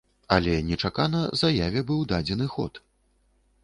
[0.35, 2.85] Але нечакана заяве быў дадзены ход.